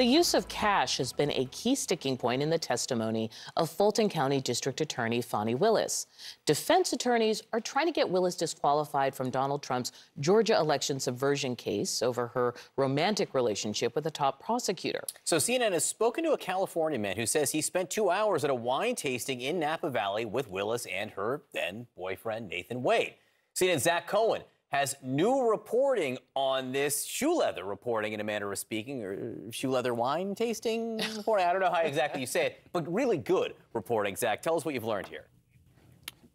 [0.00, 4.08] The use of cash has been a key sticking point in the testimony of Fulton
[4.08, 6.06] County District Attorney Fani Willis.
[6.46, 12.00] Defense attorneys are trying to get Willis disqualified from Donald Trump's Georgia election subversion case
[12.00, 15.04] over her romantic relationship with a top prosecutor.
[15.24, 18.48] So CNN has spoken to a California man who says he spent two hours at
[18.48, 23.16] a wine tasting in Napa Valley with Willis and her then boyfriend Nathan Wade.
[23.54, 28.58] CNN's Zach Cohen has new reporting on this shoe leather reporting in a manner of
[28.58, 31.46] speaking, or uh, shoe leather wine tasting reporting.
[31.46, 34.16] I don't know how exactly you say it, but really good reporting.
[34.16, 35.26] Zach, tell us what you've learned here.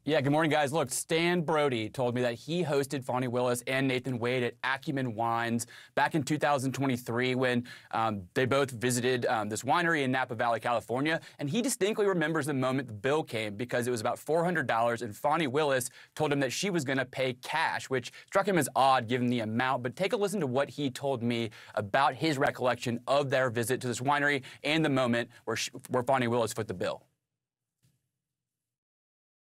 [0.07, 0.71] Yeah, good morning, guys.
[0.71, 5.15] Look, Stan Brody told me that he hosted Fani Willis and Nathan Wade at Acumen
[5.15, 10.59] Wines back in 2023 when um, they both visited um, this winery in Napa Valley,
[10.59, 11.19] California.
[11.39, 15.15] And he distinctly remembers the moment the bill came because it was about $400, and
[15.17, 18.69] Fani Willis told him that she was going to pay cash, which struck him as
[18.75, 19.81] odd given the amount.
[19.81, 23.81] But take a listen to what he told me about his recollection of their visit
[23.81, 27.01] to this winery and the moment where, she, where Fani Willis foot the bill.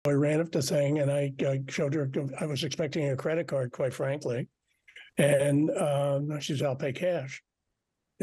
[0.07, 3.49] I ran up the thing and I, I showed her, I was expecting a credit
[3.49, 4.49] card, quite frankly.
[5.17, 7.43] And um, she said, I'll pay cash.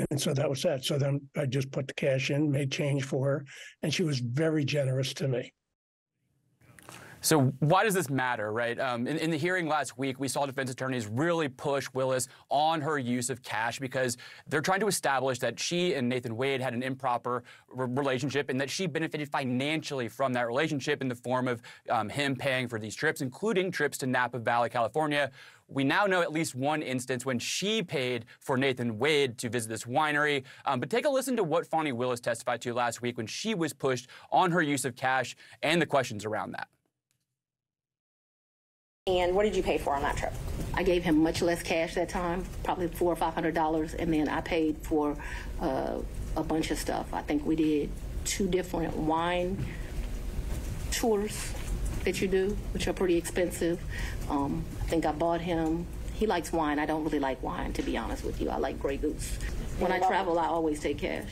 [0.10, 0.86] And so that was that.
[0.86, 3.46] So then I just put the cash in, made change for her,
[3.82, 5.54] and she was very generous to me.
[7.24, 8.80] So why does this matter, right?
[8.80, 12.82] Um, in, in, the hearing last week, we saw defense attorneys really push Willis on
[12.82, 16.74] her use of cash because they're trying to establish that she and Nathan Wade had
[16.74, 21.48] an improper re relationship and that she benefited financially from that relationship in the form
[21.48, 21.62] of
[21.92, 25.30] um, him paying for these trips, including trips to Napa Valley, California.
[25.68, 29.70] We now know at least one instance when she paid for Nathan Wade to visit
[29.70, 30.44] this winery.
[30.66, 33.54] Um, but take a listen to what Fani Willis testified to last week when she
[33.54, 36.68] was pushed on her use of cash and the questions around that.
[39.20, 40.34] And what did you pay for on that trip?
[40.74, 44.14] I gave him much less cash that time, probably four or five hundred dollars, and
[44.14, 45.18] then I paid for
[45.60, 45.98] uh,
[46.38, 47.14] a bunch of stuff.
[47.14, 47.90] I think we did
[48.24, 49.66] two different wine
[50.92, 51.54] tours
[52.06, 53.82] that you do, which are pretty expensive.
[54.30, 55.86] Um, I think I bought him.
[56.14, 56.80] He likes wine.
[56.80, 58.50] I don't really like wine, to be honest with you.
[58.50, 59.38] I like Grey Goose.
[59.80, 61.28] When I travel, I always take cash.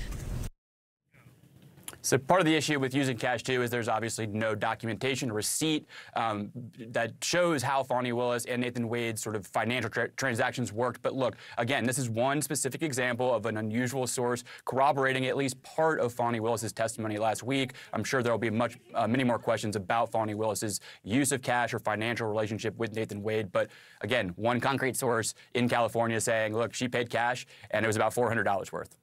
[2.02, 5.86] So part of the issue with using cash too is there's obviously no documentation, receipt
[6.16, 6.50] um,
[6.88, 11.02] that shows how Fani Willis and Nathan Wade's sort of financial tra transactions worked.
[11.02, 15.62] But look, again, this is one specific example of an unusual source corroborating at least
[15.62, 17.74] part of Fani Willis's testimony last week.
[17.92, 21.42] I'm sure there will be much, uh, many more questions about Fani Willis's use of
[21.42, 23.52] cash or financial relationship with Nathan Wade.
[23.52, 23.70] But
[24.02, 28.14] again, one concrete source in California saying, look, she paid cash and it was about
[28.14, 28.99] $400 worth.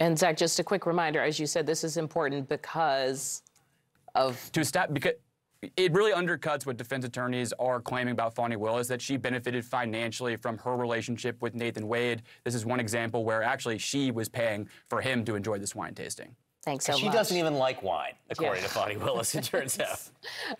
[0.00, 3.42] And Zach, just a quick reminder, as you said, this is important because
[4.14, 5.12] of to stop because
[5.76, 10.36] it really undercuts what defense attorneys are claiming about Fani Willis that she benefited financially
[10.36, 12.22] from her relationship with Nathan Wade.
[12.44, 15.94] This is one example where actually she was paying for him to enjoy this wine
[15.94, 16.34] tasting.
[16.62, 17.12] Thanks so she much.
[17.12, 18.68] She doesn't even like wine, according yeah.
[18.68, 20.00] to Fani Willis, it turns out.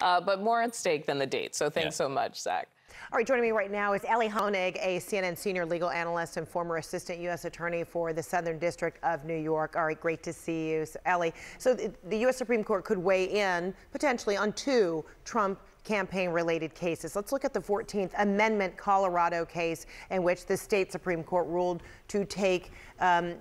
[0.01, 1.55] Uh, but more at stake than the date.
[1.55, 2.05] So thanks yeah.
[2.05, 2.69] so much, Zach.
[3.11, 6.47] All right, joining me right now is Elie Honig, a CNN senior legal analyst and
[6.47, 7.47] former assistant U.S.
[7.47, 9.77] attorney for the Southern District of New York.
[9.77, 11.33] All right, great to see you, so, Elie.
[11.57, 12.37] So the U.S.
[12.37, 17.17] Supreme Court could weigh in potentially on two Trump campaign related cases.
[17.17, 21.83] Let's look at the 14th Amendment Colorado case in which the state Supreme Court ruled
[22.09, 23.37] to take um,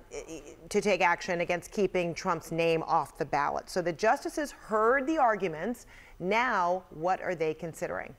[0.69, 3.69] to take action against keeping Trump's name off the ballot.
[3.69, 5.87] So the justices heard the arguments.
[6.19, 8.15] Now, what are they considering?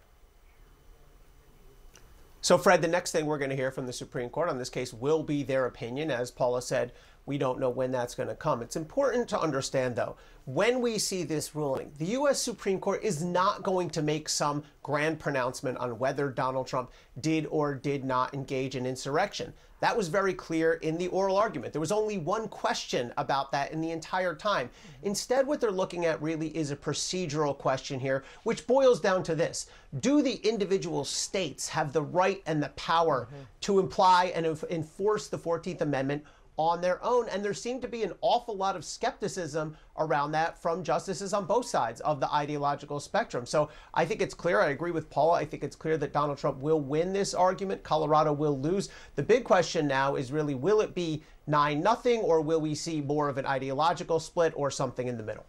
[2.41, 4.71] So, Fred, the next thing we're going to hear from the Supreme Court on this
[4.71, 6.11] case will be their opinion.
[6.11, 6.93] As Paula said,
[7.27, 8.63] we don't know when that's going to come.
[8.63, 12.41] It's important to understand, though, when we see this ruling, the U.S.
[12.41, 17.45] Supreme Court is not going to make some grand pronouncement on whether Donald Trump did
[17.47, 19.53] or did not engage in insurrection.
[19.81, 21.73] That was very clear in the oral argument.
[21.73, 24.71] There was only one question about that in the entire time.
[25.03, 29.35] Instead, what they're looking at really is a procedural question here, which boils down to
[29.35, 29.67] this
[30.01, 33.61] Do the individual states have the right and the power mm -hmm.
[33.61, 36.25] to imply and enforce the 14th Amendment?
[36.59, 37.29] On their own.
[37.29, 41.47] And there seemed to be an awful lot of skepticism around that from justices on
[41.47, 43.47] both sides of the ideological spectrum.
[43.47, 44.61] So I think it's clear.
[44.61, 45.39] I agree with Paula.
[45.39, 47.83] I think it's clear that Donald Trump will win this argument.
[47.83, 48.91] Colorado will lose.
[49.15, 53.01] The big question now is really will it be 9 nothing or will we see
[53.01, 55.47] more of an ideological split or something in the middle?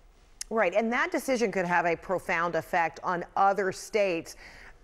[0.51, 0.73] Right.
[0.73, 4.35] And that decision could have a profound effect on other states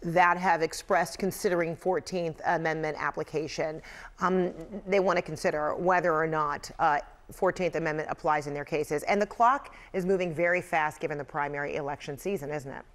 [0.05, 3.81] that have expressed considering 14th Amendment application.
[4.19, 4.53] Um,
[4.87, 6.99] they want to consider whether or not uh,
[7.33, 9.03] 14th Amendment applies in their cases.
[9.03, 12.85] And the clock is moving very fast given the primary election season, isn't it?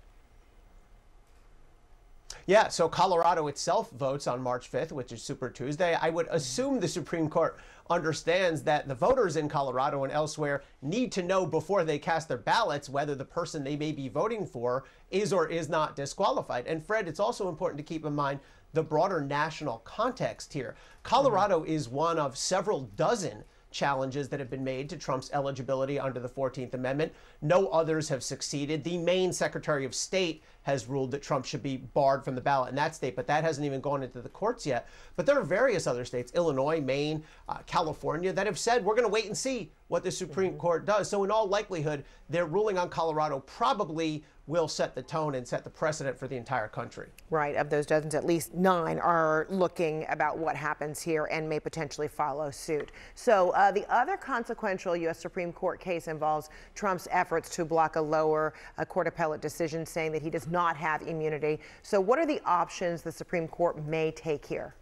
[2.51, 5.95] Yeah, so Colorado itself votes on March 5th, which is Super Tuesday.
[5.95, 7.57] I would assume the Supreme Court
[7.89, 12.39] understands that the voters in Colorado and elsewhere need to know before they cast their
[12.39, 14.83] ballots whether the person they may be voting for
[15.13, 16.67] is or is not disqualified.
[16.67, 18.41] And Fred, it's also important to keep in mind
[18.73, 20.75] the broader national context here.
[21.05, 21.71] Colorado mm-hmm.
[21.71, 26.29] is one of several dozen challenges that have been made to Trump's eligibility under the
[26.29, 27.13] 14th Amendment.
[27.43, 28.85] No others have succeeded.
[28.85, 32.71] The Maine Secretary of State has ruled that Trump should be barred from the ballot
[32.71, 34.89] in that state, but that hasn't even gone into the courts yet.
[35.17, 39.07] But there are various other states, Illinois, Maine, uh, California, that have said we're going
[39.07, 40.61] to wait and see what the Supreme mm-hmm.
[40.61, 41.09] Court does.
[41.09, 45.65] So, in all likelihood, their ruling on Colorado probably will set the tone and set
[45.65, 47.09] the precedent for the entire country.
[47.31, 47.57] Right.
[47.57, 52.09] Of those dozens, at least nine are looking about what happens here and may potentially
[52.09, 52.91] follow suit.
[53.15, 55.21] So uh, the other consequential U.S.
[55.21, 60.13] Supreme Court case involves Trump's efforts to block a lower uh, court appellate decision saying
[60.13, 61.61] that he does not have immunity.
[61.83, 64.75] So what are the options the Supreme Court may take here?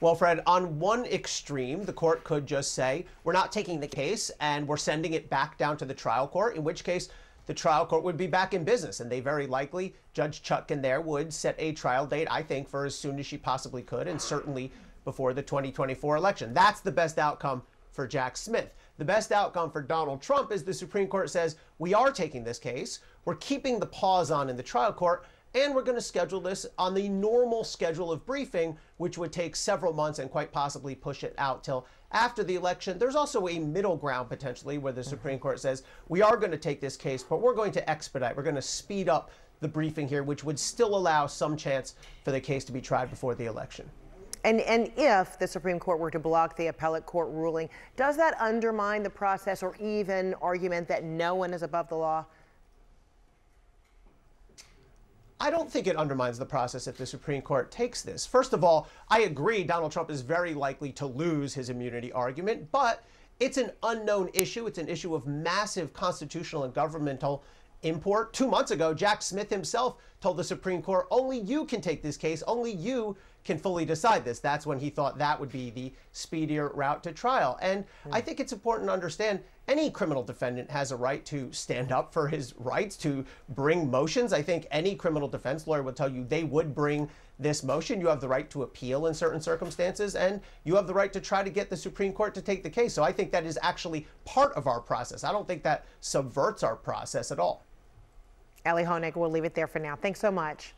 [0.00, 4.30] Well, Fred, on one extreme, the court could just say, we're not taking the case
[4.40, 7.08] and we're sending it back down to the trial court, in which case
[7.46, 9.00] the trial court would be back in business.
[9.00, 12.84] And they very likely, Judge Chutkan there would set a trial date, I think, for
[12.84, 14.70] as soon as she possibly could, and certainly
[15.06, 16.52] before the 2024 election.
[16.52, 18.74] That's the best outcome for Jack Smith.
[18.98, 22.58] The best outcome for Donald Trump is the Supreme Court says, we are taking this
[22.58, 25.24] case, we're keeping the pause on in the trial court,
[25.56, 29.56] and we're going to schedule this on the normal schedule of briefing, which would take
[29.56, 32.98] several months and quite possibly push it out till after the election.
[32.98, 35.10] There's also a middle ground potentially where the mm-hmm.
[35.10, 38.36] Supreme Court says, we are going to take this case, but we're going to expedite,
[38.36, 39.30] we're going to speed up
[39.60, 43.08] the briefing here, which would still allow some chance for the case to be tried
[43.08, 43.88] before the election.
[44.44, 48.38] And, and if the Supreme Court were to block the appellate court ruling, does that
[48.38, 52.26] undermine the process or even argument that no one is above the law?
[55.38, 58.24] I don't think it undermines the process if the Supreme Court takes this.
[58.24, 62.70] First of all, I agree Donald Trump is very likely to lose his immunity argument,
[62.72, 63.04] but
[63.38, 64.66] it's an unknown issue.
[64.66, 67.44] It's an issue of massive constitutional and governmental
[67.82, 68.32] import.
[68.32, 72.16] Two months ago, Jack Smith himself told the Supreme Court, only you can take this
[72.16, 74.40] case, only you can fully decide this.
[74.40, 77.58] That's when he thought that would be the speedier route to trial.
[77.60, 78.10] And mm.
[78.10, 82.12] I think it's important to understand any criminal defendant has a right to stand up
[82.12, 84.32] for his rights, to bring motions.
[84.32, 87.08] I think any criminal defense lawyer would tell you they would bring
[87.38, 88.00] this motion.
[88.00, 91.20] You have the right to appeal in certain circumstances, and you have the right to
[91.20, 92.94] try to get the Supreme Court to take the case.
[92.94, 95.24] So I think that is actually part of our process.
[95.24, 97.64] I don't think that subverts our process at all.
[98.64, 99.96] Elie Honig, we'll leave it there for now.
[99.96, 100.74] Thanks so much.